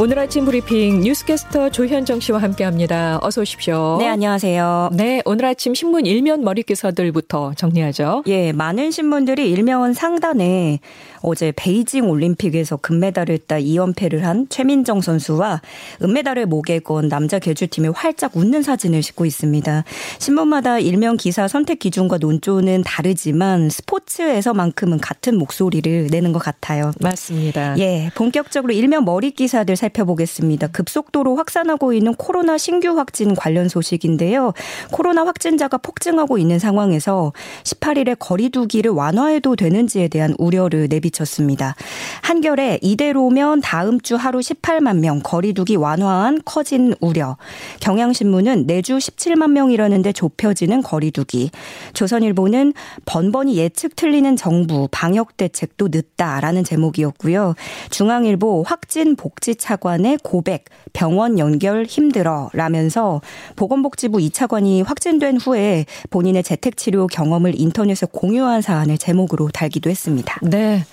[0.00, 3.18] 오늘 아침 브리핑 뉴스캐스터 조현정 씨와 함께합니다.
[3.20, 3.96] 어서 오십시오.
[3.98, 4.90] 네, 안녕하세요.
[4.92, 8.22] 네, 오늘 아침 신문 일면 머리 기사들부터 정리하죠.
[8.28, 10.78] 예, 많은 신문들이 일면 상단에
[11.20, 15.62] 어제 베이징 올림픽에서 금메달을 따 2연패를 한 최민정 선수와
[16.00, 19.82] 은메달을 목에 건 남자 개주팀이 활짝 웃는 사진을 싣고 있습니다.
[20.20, 26.92] 신문마다 일면 기사 선택 기준과 논조는 다르지만 스포츠에서만큼은 같은 목소리를 내는 것 같아요.
[27.00, 27.76] 맞습니다.
[27.80, 30.68] 예, 본격적으로 일면 머리 기사들 살 펴보겠습니다.
[30.68, 34.52] 급속도로 확산하고 있는 코로나 신규 확진 관련 소식인데요.
[34.92, 37.32] 코로나 확진자가 폭증하고 있는 상황에서
[37.64, 41.74] 18일에 거리두기를 완화해도 되는지에 대한 우려를 내비쳤습니다.
[42.22, 47.36] 한결에 이대로면 다음 주 하루 18만 명 거리두기 완화한 커진 우려.
[47.80, 51.50] 경향신문은 내주 17만 명이라는데 좁혀지는 거리두기.
[51.94, 52.72] 조선일보는
[53.04, 57.54] 번번이 예측 틀리는 정부 방역 대책도 늦다라는 제목이었고요.
[57.90, 63.20] 중앙일보 확진 복지 차 차관의 고백, 병원 연결 힘들어 라면서
[63.56, 70.38] 보건복지부 2차관이 확진된 후에 본인의 재택치료 경험을 인터넷에 공유한 사안을 제목으로 달기도 했습니다.
[70.42, 70.84] 네.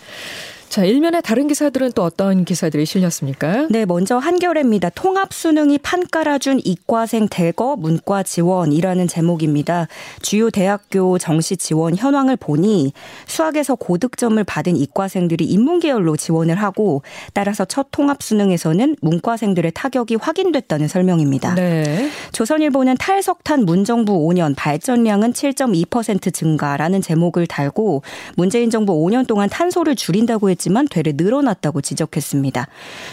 [0.75, 3.65] 자, 일면에 다른 기사들은 또 어떤 기사들이 실렸습니까?
[3.69, 4.89] 네, 먼저 한겨레입니다.
[4.89, 9.87] 통합 수능이 판 깔아준 이과생 대거 문과 지원이라는 제목입니다.
[10.21, 12.91] 주요 대학교 정시 지원 현황을 보니
[13.25, 20.89] 수학에서 고득점을 받은 이과생들이 인문 계열로 지원을 하고 따라서 첫 통합 수능에서는 문과생들의 타격이 확인됐다는
[20.89, 21.55] 설명입니다.
[21.55, 22.09] 네.
[22.33, 28.01] 조선일보는 탈석탄 문정부 5년 발전량은 7.2% 증가라는 제목을 달고
[28.35, 32.67] 문재인 정부 5년 동안 탄소를 줄인다고 했지 있지만 되레 늘어났다고 지적했습니다.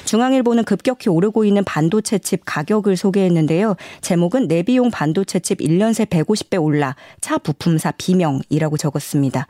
[0.07, 3.77] 중앙일보는 급격히 오르고 있는 반도체 칩 가격을 소개했는데요.
[4.01, 9.47] 제목은 내비용 반도체 칩 1년 새 150배 올라 차 부품사 비명이라고 적었습니다.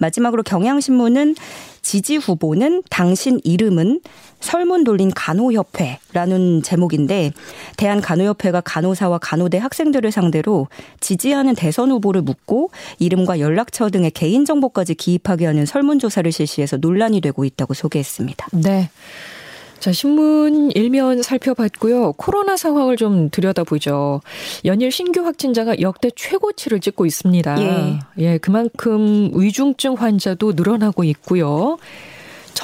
[0.00, 1.36] 마지막으로 경향신문은
[1.84, 4.00] 지지 후보는 당신 이름은
[4.40, 7.32] 설문 돌린 간호협회라는 제목인데
[7.76, 10.66] 대한간호협회가 간호사와 간호대 학생들을 상대로
[11.00, 17.74] 지지하는 대선 후보를 묻고 이름과 연락처 등의 개인정보까지 기입하게 하는 설문조사를 실시해서 논란이 되고 있다고
[17.74, 18.48] 소개했습니다.
[18.52, 18.90] 네.
[19.84, 22.14] 자, 신문 일면 살펴봤고요.
[22.14, 24.22] 코로나 상황을 좀 들여다보죠.
[24.64, 27.60] 연일 신규 확진자가 역대 최고치를 찍고 있습니다.
[27.60, 27.98] 예.
[28.16, 31.76] 예, 그만큼 위중증 환자도 늘어나고 있고요.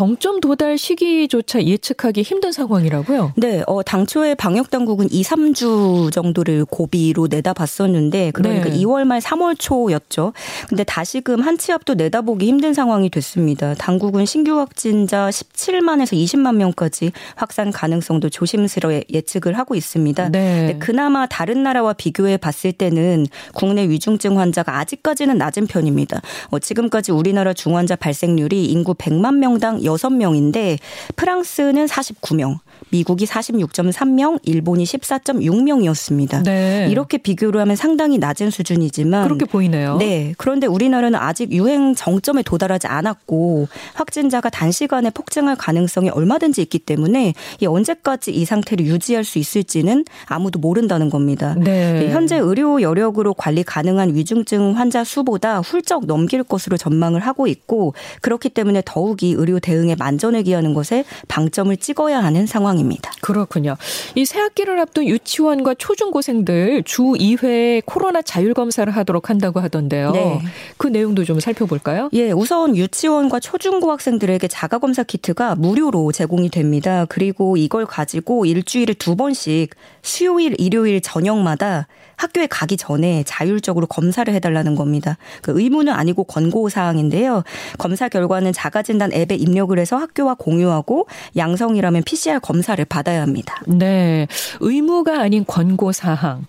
[0.00, 3.34] 정점 도달 시기조차 예측하기 힘든 상황이라고요?
[3.36, 8.78] 네, 어, 당초에 방역 당국은 2, 3주 정도를 고비로 내다봤었는데 그러니까 네.
[8.78, 10.32] 2월 말 3월 초였죠.
[10.70, 13.74] 근데 다시금 한치 앞도 내다보기 힘든 상황이 됐습니다.
[13.74, 20.30] 당국은 신규 확진자 17만에서 20만 명까지 확산 가능성도 조심스레 예측을 하고 있습니다.
[20.30, 20.76] 네.
[20.78, 26.22] 그나마 다른 나라와 비교해 봤을 때는 국내 위중증 환자가 아직까지는 낮은 편입니다.
[26.48, 30.78] 어, 지금까지 우리나라 중환자 발생률이 인구 100만 명당 6명인데
[31.16, 32.58] 프랑스는 49명,
[32.90, 36.42] 미국이 46.3명, 일본이 14.6명이었습니다.
[36.44, 36.88] 네.
[36.90, 39.96] 이렇게 비교를 하면 상당히 낮은 수준이지만 그렇게 보이네요.
[39.98, 40.34] 네.
[40.38, 47.34] 그런데 우리나라는 아직 유행 정점에 도달하지 않았고 확진자가 단시간에 폭증할 가능성이 얼마든지 있기 때문에
[47.64, 51.54] 언제까지 이 상태를 유지할 수 있을지는 아무도 모른다는 겁니다.
[51.58, 52.10] 네.
[52.10, 58.48] 현재 의료 여력으로 관리 가능한 위중증 환자 수보다 훌쩍 넘길 것으로 전망을 하고 있고 그렇기
[58.48, 62.80] 때문에 더욱이 의료 대응 에 만전을 기하는 것에 방점을 찍어야 하는 상황입니다.
[62.80, 63.12] 상황입니다.
[63.20, 63.76] 그렇군요.
[64.14, 70.12] 이 새학기를 앞둔 유치원과 초중고생들 주 2회 코로나 자율 검사를 하도록 한다고 하던데요.
[70.12, 70.40] 네.
[70.76, 72.10] 그 내용도 좀 살펴볼까요?
[72.12, 77.06] 예, 우선 유치원과 초중고 학생들에게 자가 검사 키트가 무료로 제공이 됩니다.
[77.08, 79.70] 그리고 이걸 가지고 일주일에 두 번씩
[80.02, 81.86] 수요일, 일요일 저녁마다
[82.16, 85.16] 학교에 가기 전에 자율적으로 검사를 해달라는 겁니다.
[85.40, 87.44] 그 의무는 아니고 권고 사항인데요.
[87.78, 91.06] 검사 결과는 자가진단 앱에 입력 을 해서 학교와 공유하고
[91.36, 93.60] 양성이라면 PCR 검사를 받아야 합니다.
[93.66, 94.26] 네.
[94.60, 96.46] 의무가 아닌 권고 사항.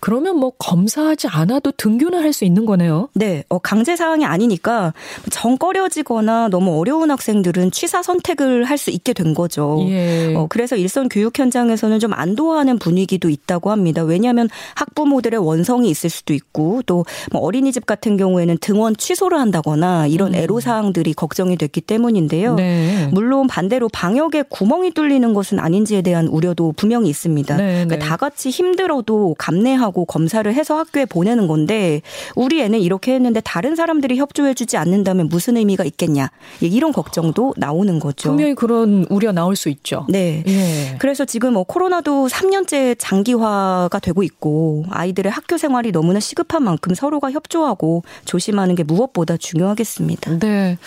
[0.00, 3.08] 그러면 뭐 검사하지 않아도 등교는 할 수 있는 거네요.
[3.14, 4.94] 네, 어, 강제 사항이 아니니까
[5.30, 9.78] 정꺼려지거나 너무 어려운 학생들은 취사 선택을 할 수 있게 된 거죠.
[9.90, 10.34] 예.
[10.34, 14.02] 어, 그래서 일선 교육 현장에서는 좀 안도하는 분위기도 있다고 합니다.
[14.02, 20.34] 왜냐하면 학부모들의 원성이 있을 수도 있고 또 뭐 어린이집 같은 경우에는 등원 취소를 한다거나 이런
[20.34, 20.38] 음.
[20.38, 22.54] 애로 사항들이 걱정이 됐기 때문인데요.
[22.54, 23.08] 네.
[23.12, 27.56] 물론 반대로 방역에 구멍이 뚫리는 것은 아닌지에 대한 우려도 분명히 있습니다.
[27.56, 27.98] 네, 그러니까 네.
[27.98, 32.00] 다 같이 힘들어도 감내하고 하고 검사를 해서 학교에 보내는 건데
[32.36, 36.30] 우리 애는 이렇게 했는데 다른 사람들이 협조해주지 않는다면 무슨 의미가 있겠냐
[36.62, 38.30] 예, 이런 걱정도 나오는 거죠.
[38.30, 40.06] 분명히 그런 우려 나올 수 있죠.
[40.08, 40.44] 네.
[40.46, 40.96] 예.
[40.98, 47.32] 그래서 지금 뭐 코로나도 3년째 장기화가 되고 있고 아이들의 학교 생활이 너무나 시급한 만큼 서로가
[47.32, 50.38] 협조하고 조심하는 게 무엇보다 중요하겠습니다.
[50.38, 50.78] 네.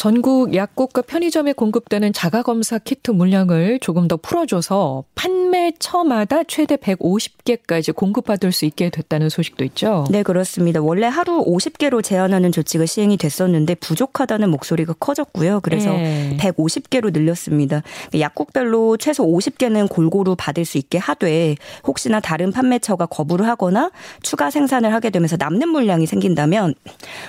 [0.00, 8.64] 전국 약국과 편의점에 공급되는 자가검사 키트 물량을 조금 더 풀어줘서 판매처마다 최대 150개까지 공급받을 수
[8.64, 10.06] 있게 됐다는 소식도 있죠.
[10.10, 10.80] 네, 그렇습니다.
[10.80, 15.60] 원래 하루 50개로 제한하는 조치가 시행이 됐었는데 부족하다는 목소리가 커졌고요.
[15.60, 16.34] 그래서 네.
[16.40, 17.82] 150개로 늘렸습니다.
[18.18, 21.56] 약국별로 최소 50개는 골고루 받을 수 있게 하되
[21.86, 23.90] 혹시나 다른 판매처가 거부를 하거나
[24.22, 26.74] 추가 생산을 하게 되면서 남는 물량이 생긴다면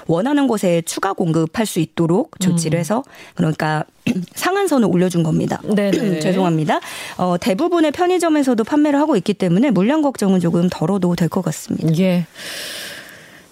[0.07, 2.79] 원하는 곳에 추가 공급할 수 있도록 조치 를 음.
[2.79, 3.03] 해서
[3.35, 3.83] 그러니까
[4.35, 5.61] 상한선을 올려준 겁니다.
[6.21, 6.79] 죄송합니다.
[7.17, 11.97] 어, 대부분의 편의점에서도 판매를 하고 있기 때문에 물량 걱정은 조금 덜어도 될 것 같습니다.
[11.99, 12.25] 예.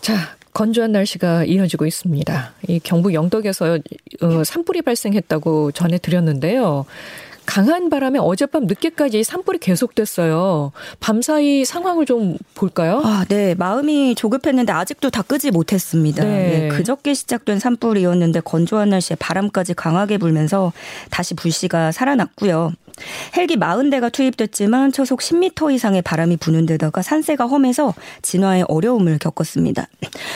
[0.01, 0.15] 자,
[0.53, 2.53] 건조한 날씨가 이어지고 있습니다.
[2.67, 3.79] 이 경북 영덕에서
[4.21, 6.85] 어, 산불이 발생했다고 전해드렸는데요.
[7.49, 10.71] 강한 바람에 어젯밤 늦게까지 산불이 계속됐어요.
[10.99, 13.01] 밤사이 상황을 좀 볼까요?
[13.03, 13.55] 아, 네.
[13.55, 16.23] 마음이 조급했는데 아직도 다 끄지 못했습니다.
[16.23, 16.29] 네.
[16.29, 16.67] 네.
[16.67, 20.73] 그저께 시작된 산불이었는데 건조한 날씨에 바람까지 강하게 불면서
[21.09, 22.73] 다시 불씨가 살아났고요.
[23.37, 29.87] 헬기 40대가 투입됐지만 초속 10m 이상의 바람이 부는 데다가 산세가 험해서 진화에 어려움을 겪었습니다.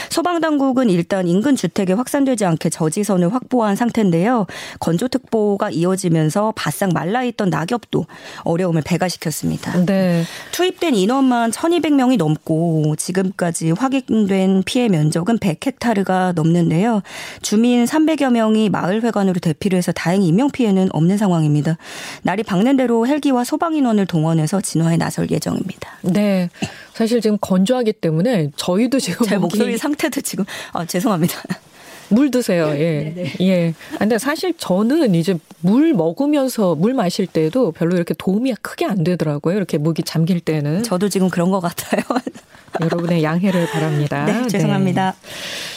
[0.09, 4.45] 소방당국은 일단 인근 주택에 확산되지 않게 저지선을 확보한 상태인데요.
[4.79, 8.05] 건조특보가 이어지면서 바싹 말라있던 낙엽도
[8.43, 9.85] 어려움을 배가시켰습니다.
[9.85, 10.23] 네.
[10.51, 17.01] 투입된 인원만 1200명이 넘고 지금까지 확인된 피해 면적은 100헥타르가 넘는데요.
[17.41, 21.77] 주민 300여 명이 마을회관으로 대피를 해서 다행히 인명피해는 없는 상황입니다.
[22.23, 25.97] 날이 밝는 대로 헬기와 소방인원을 동원해서 진화에 나설 예정입니다.
[26.03, 26.51] 네.
[26.93, 31.41] 사실 지금 건조하기 때문에 저희도 지금 제 목소리 상태도 지금 아, 죄송합니다.
[32.09, 32.69] 물 드세요.
[32.75, 33.11] 예.
[33.15, 33.33] 네네.
[33.41, 33.73] 예.
[33.97, 39.57] 근데 사실 저는 이제 물 먹으면서 물 마실 때도 별로 이렇게 도움이 크게 안 되더라고요.
[39.57, 40.83] 이렇게 목이 잠길 때는.
[40.83, 42.03] 저도 지금 그런 것 같아요.
[42.81, 44.25] 여러분의 양해를 바랍니다.
[44.25, 45.15] 네, 죄송합니다.
[45.19, 45.29] 네.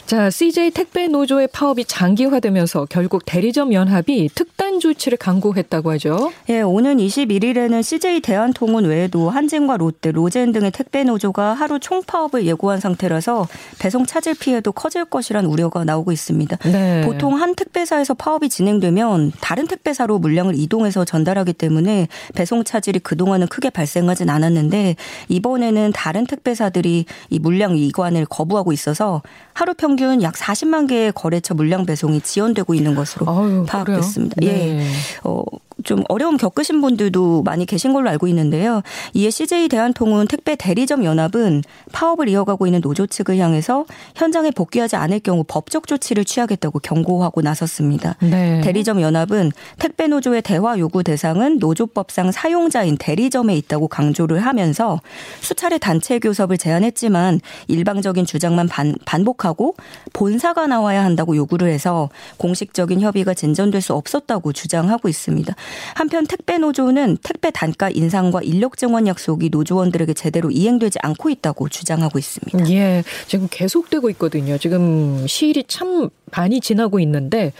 [0.06, 6.30] 자, CJ 택배 노조의 파업이 장기화되면서 결국 대리점 연합이 특단 조치를 강구했다고 하죠.
[6.48, 12.78] 예, 오는 21일에는 CJ 대한통운 외에도 한진과 롯데, 로젠 등의 택배 노조가 하루 총파업을 예고한
[12.78, 13.48] 상태라서
[13.80, 16.56] 배송 차질 피해도 커질 것이란 우려가 나오고 있습니다.
[16.70, 17.02] 네.
[17.04, 22.06] 보통 한 택배사에서 파업이 진행되면 다른 택배사로 물량을 이동해서 전달하기 때문에
[22.36, 24.94] 배송 차질이 그동안은 크게 발생하진 않았는데
[25.30, 31.86] 이번에는 다른 택배사들이 이 물량 이관을 거부하고 있어서 하루 평균 약 40만 개의 거래처 물량
[31.86, 34.36] 배송이 지연되고 있는 것으로 아유, 파악됐습니다.
[34.38, 34.46] 네.
[34.80, 34.86] 예.
[35.24, 35.42] 어,
[35.86, 38.82] 좀 어려움 겪으신 분들도 많이 계신 걸로 알고 있는데요.
[39.14, 41.62] 이에 CJ 대한통운 택배 대리점 연합은
[41.92, 43.86] 파업을 이어가고 있는 노조 측을 향해서
[44.16, 48.16] 현장에 복귀하지 않을 경우 법적 조치를 취하겠다고 경고하고 나섰습니다.
[48.20, 48.60] 네.
[48.62, 55.00] 대리점 연합은 택배 노조의 대화 요구 대상은 노조법상 사용자인 대리점에 있다고 강조를 하면서
[55.40, 59.76] 수차례 단체 교섭을 제안했지만 일방적인 주장만 반, 반복하고
[60.12, 65.54] 본사가 나와야 한다고 요구를 해서 공식적인 협의가 진전될 수 없었다고 주장하고 있습니다.
[65.94, 72.18] 한편 택배 노조는 택배 단가 인상과 인력 증원 약속이 노조원들에게 제대로 이행되지 않고 있다고 주장하고
[72.18, 72.70] 있습니다.
[72.70, 74.58] 예, 지금 계속되고 있거든요.
[74.58, 77.52] 지금 시일이 참 많이 지나고 있는데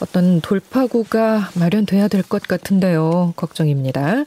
[0.00, 3.32] 어떤 돌파구가 마련돼야 될 것 같은데요.
[3.36, 4.24] 걱정입니다.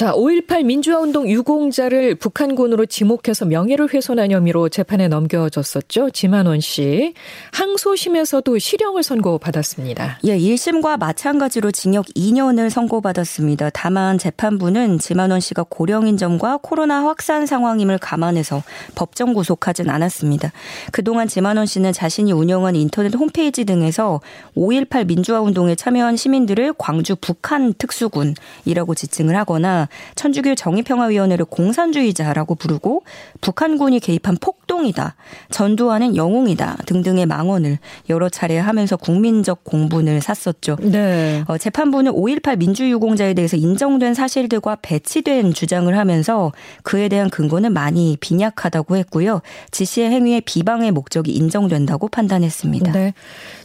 [0.00, 6.08] 자, 5.18 민주화운동 유공자를 북한군으로 지목해서 명예를 훼손한 혐의로 재판에 넘겨졌었죠.
[6.08, 7.12] 지만원 씨.
[7.52, 10.20] 항소심에서도 실형을 선고받았습니다.
[10.24, 13.68] 예, 1심과 마찬가지로 징역 2년을 선고받았습니다.
[13.74, 18.62] 다만 재판부는 지만원 씨가 고령인 점과 코로나 확산 상황임을 감안해서
[18.94, 20.50] 법정 구속하진 않았습니다.
[20.92, 24.22] 그동안 지만원 씨는 자신이 운영한 인터넷 홈페이지 등에서
[24.56, 33.04] 5.18 민주화운동에 참여한 시민들을 광주 북한 특수군이라고 지칭을 하거나 천주교 정의평화위원회를 공산주의자라고 부르고
[33.40, 35.16] 북한군이 개입한 폭 동이다,
[35.50, 40.76] 전두환은 영웅이다 등등의 망언을 여러 차례 하면서 국민적 공분을 샀었죠.
[40.80, 41.42] 네.
[41.48, 46.52] 어, 재판부는 5.18 민주유공자에 대해서 인정된 사실들과 배치된 주장을 하면서
[46.84, 49.42] 그에 대한 근거는 많이 빈약하다고 했고요.
[49.72, 52.92] 지시의 행위의 비방의 목적이 인정된다고 판단했습니다.
[52.92, 53.12] 네.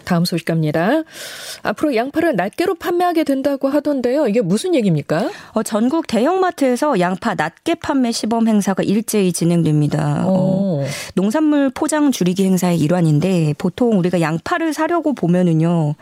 [0.06, 1.04] 다음 소식 갑니다.
[1.64, 4.28] 앞으로 양파를 낱개로 판매하게 된다고 하던데요.
[4.28, 5.30] 이게 무슨 얘기입니까?
[5.52, 10.24] 어, 전국 대형마트에서 양파 낱개 판매 시범 행사가 일제히 진행됩니다.
[10.26, 10.86] 어,
[11.16, 15.96] 농산물 포장 줄이기 행사의 일환인데 보통 우리가 양파를 사려고 보면은요.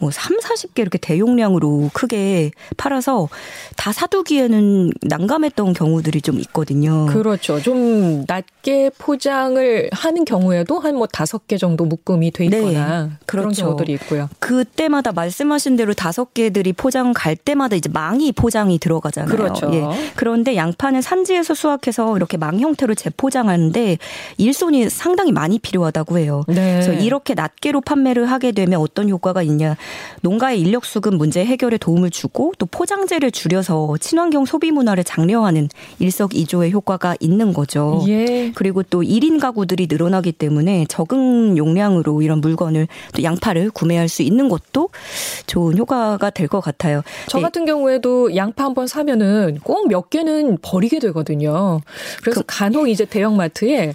[0.00, 3.28] 뭐 3, 40개 이렇게 대용량으로 크게 팔아서
[3.76, 7.06] 다 사두기에는 난감했던 경우들이 좀 있거든요.
[7.06, 7.60] 그렇죠.
[7.62, 13.44] 좀 낮게 포장을 하는 경우에도 한 뭐 다섯 개 정도 묶음이 돼 있거나 네, 그런
[13.44, 13.64] 그렇죠.
[13.66, 14.28] 경우들이 있고요.
[14.40, 19.34] 그때마다 말씀하신 대로 다섯 개들이 포장 갈 때마다 이제 망이 포장이 들어가잖아요.
[19.34, 19.70] 그렇죠.
[19.72, 19.84] 예.
[20.16, 23.98] 그런데 양파는 산지에서 수확해서 이렇게 망 형태로 재포장하는데
[24.38, 26.44] 일손이 상당히 많이 필요하다고 해요.
[26.48, 26.80] 네.
[26.82, 29.76] 그래서 이렇게 낮게로 판매를 하게 되면 어떤 효과가 있냐?
[30.22, 35.68] 농가의 인력 수급 문제 해결에 도움을 주고 또 포장재를 줄여서 친환경 소비 문화를 장려하는
[36.00, 38.04] 일석이조의 효과가 있는 거죠.
[38.08, 38.50] 예.
[38.54, 44.48] 그리고 또 1인 가구들이 늘어나기 때문에 적은 용량으로 이런 물건을 또 양파를 구매할 수 있는
[44.48, 44.88] 것도
[45.46, 47.02] 좋은 효과가 될 것 같아요.
[47.28, 47.42] 저 네.
[47.42, 51.80] 같은 경우에도 양파 한번 사면은 꼭 몇 개는 버리게 되거든요.
[52.22, 53.94] 그래서 그, 간혹 이제 대형마트에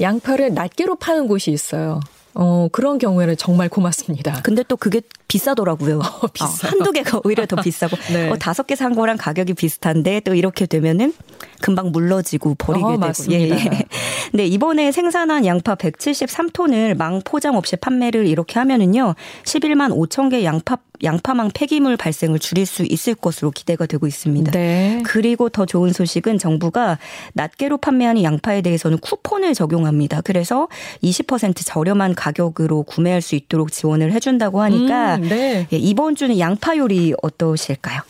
[0.00, 2.00] 양파를 낱개로 파는 곳이 있어요.
[2.40, 4.40] 어, 그런 경우에는 정말 고맙습니다.
[4.44, 5.98] 근데 또 그게 비싸더라고요.
[5.98, 6.68] 어, 비싸.
[6.68, 8.30] 어, 한두 개가 오히려 더 비싸고 네.
[8.30, 11.12] 어, 다섯 개 산 거랑 가격이 비슷한데 또 이렇게 되면은
[11.60, 13.00] 금방 물러지고 버리게 어, 되고.
[13.00, 13.56] 맞습니다.
[13.56, 13.82] 예, 예.
[14.32, 19.16] 네, 이번에 생산한 양파 173톤을 망 포장 없이 판매를 이렇게 하면은요.
[19.44, 24.50] 11만 5천 개 양파 양파망 폐기물 발생을 줄일 수 있을 것으로 기대가 되고 있습니다.
[24.50, 25.00] 네.
[25.06, 26.98] 그리고 더 좋은 소식은 정부가
[27.34, 30.22] 낱개로 판매하는 양파에 대해서는 쿠폰을 적용합니다.
[30.22, 30.66] 그래서
[31.04, 35.66] 20% 저렴한 가 격으로 구매할 수 있도록 지원을 해준다고 하니까 음, 네.
[35.72, 38.00] 예, 이번 주는 양파 요리 어떠실까요?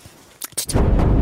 [0.57, 1.18] 추천.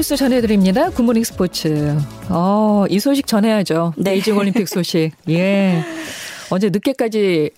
[0.00, 0.88] 뉴스 전해드립니다.
[0.88, 1.94] 굿모닝 스포츠.
[2.30, 3.92] 어, 이 소식 전해야죠.
[3.98, 4.12] 네.
[4.12, 5.10] 베이징 올림픽 소식.
[5.28, 5.84] 예.
[6.48, 7.50] 어제 늦게까지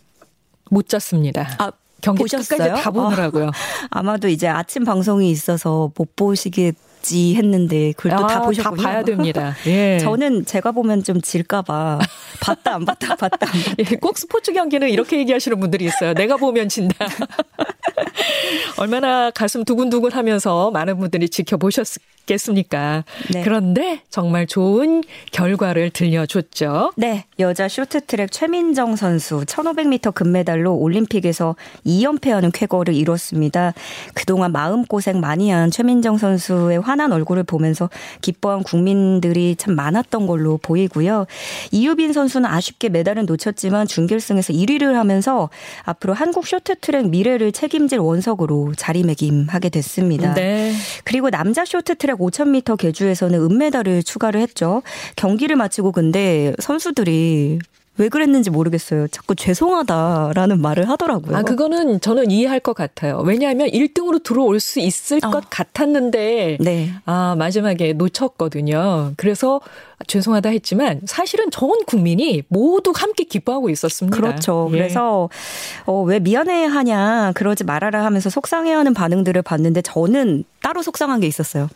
[0.68, 1.48] 못 잤습니다.
[1.58, 1.70] 아,
[2.00, 2.58] 경기 보셨어요?
[2.58, 3.52] 끝까지 다 보느라고요.
[3.90, 6.72] 아, 마도 이제 아침 방송이 있어서 못 보시게
[7.02, 8.82] 지 했는데 그걸 또다 아, 보셨군요.
[8.82, 9.56] 다 봐야 됩니다.
[9.66, 9.98] 예.
[10.02, 11.98] 저는 제가 보면 좀 질까봐
[12.40, 13.76] 봤다 안 봤다 봤다 안 봤다.
[13.78, 16.14] 예, 꼭 스포츠 경기는 이렇게 얘기하시는 분들이 있어요.
[16.14, 17.06] 내가 보면 진다.
[18.78, 23.04] 얼마나 가슴 두근두근 하면서 많은 분들이 지켜보셨겠습니까?
[23.32, 23.42] 네.
[23.42, 26.92] 그런데 정말 좋은 결과를 들려줬죠.
[26.96, 31.56] 네, 여자 쇼트트랙 최민정 선수 1500m 금메달로 올림픽에서
[31.86, 33.74] 2연패하는 쾌거를 이뤘습니다.
[34.14, 41.26] 그동안 마음고생 많이 한 최민정 선수의 환한 얼굴을 보면서 기뻐한 국민들이 참 많았던 걸로 보이고요.
[41.70, 45.50] 이유빈 선수는 아쉽게 메달은 놓쳤지만 준결승에서 1위를 하면서
[45.84, 50.34] 앞으로 한국 쇼트트랙 미래를 책임질 원석으로 자리매김하게 됐습니다.
[50.34, 50.72] 네.
[51.04, 54.82] 그리고 남자 쇼트트랙 5000m 계주에서는 은메달을 추가를 했죠.
[55.16, 57.58] 경기를 마치고 근데 선수들이
[57.98, 59.06] 왜 그랬는지 모르겠어요.
[59.08, 61.36] 자꾸 죄송하다라는 말을 하더라고요.
[61.36, 63.18] 아, 그거는 저는 이해할 것 같아요.
[63.18, 65.30] 왜냐하면 1등으로 들어올 수 있을 어.
[65.30, 66.90] 것 같았는데, 네.
[67.04, 69.12] 아, 마지막에 놓쳤거든요.
[69.16, 69.60] 그래서
[70.06, 74.16] 죄송하다 했지만 사실은 전 국민이 모두 함께 기뻐하고 있었습니다.
[74.16, 74.68] 그렇죠.
[74.72, 74.76] 예.
[74.76, 75.28] 그래서
[75.84, 81.26] 어, 왜 미안해 하냐, 그러지 말아라 하면서 속상해 하는 반응들을 봤는데 저는 따로 속상한 게
[81.26, 81.68] 있었어요.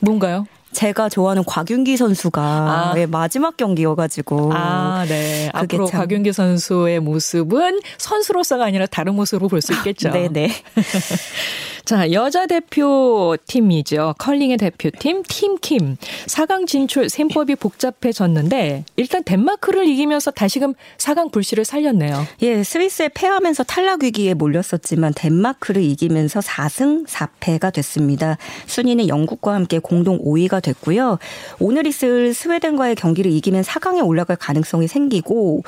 [0.00, 0.46] 뭔가요?
[0.72, 2.92] 제가 좋아하는 곽윤기 선수가 아.
[2.94, 4.52] 네, 마지막 경기여가지고.
[4.54, 5.50] 아, 네.
[5.52, 6.00] 앞으로 참...
[6.00, 10.10] 곽윤기 선수의 모습은 선수로서가 아니라 다른 모습으로 볼 수 있겠죠.
[10.12, 10.50] 네네.
[11.84, 14.14] 자, 여자 대표팀이죠.
[14.18, 15.96] 컬링의 대표팀 팀킴.
[16.26, 22.24] 4강 진출 셈법이 복잡해졌는데 일단 덴마크를 이기면서 다시금 4강 불씨를 살렸네요.
[22.42, 28.38] 예, 스위스에 패하면서 탈락 위기에 몰렸었지만 덴마크를 이기면서 4승 4패가 됐습니다.
[28.66, 31.18] 순위는 영국과 함께 공동 5위가 됐고요.
[31.58, 35.64] 오늘 있을 스웨덴과의 경기를 이기면 4강에 올라갈 가능성이 생기고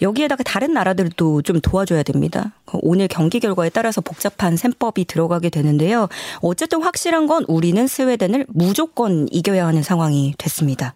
[0.00, 2.52] 여기에다가 다른 나라들도 좀 도와줘야 됩니다.
[2.82, 6.08] 오늘 경기 결과에 따라서 복잡한 셈법이 들어가게 되는데요.
[6.40, 10.94] 어쨌든 확실한 건 우리는 스웨덴을 무조건 이겨야 하는 상황이 됐습니다.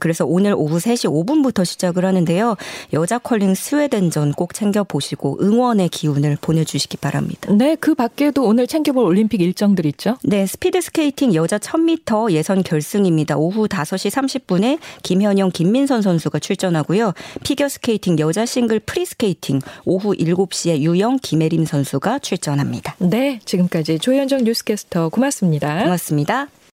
[0.00, 2.56] 그래서 오늘 오후 3시 5분부터 시작을 하는데요.
[2.92, 7.52] 여자 컬링 스웨덴전 꼭 챙겨보시고 응원의 기운을 보내주시기 바랍니다.
[7.52, 10.16] 네, 그 밖에도 오늘 챙겨볼 올림픽 일정들 있죠?
[10.22, 13.36] 네, 스피드 스케이팅 여자 1000m 예선 결승입니다.
[13.36, 17.12] 오후 5시 30분에 김현영, 김민선 선수가 출전하고요.
[17.42, 22.96] 피겨 스케이팅 여자 싱글 프리 스케이팅 오후 7시에 유영, 김혜림 선수가 출전합니다.
[22.98, 25.82] 네, 지금까지 조현정 뉴스캐스터 고맙습니다.
[25.84, 26.48] 고맙습니다.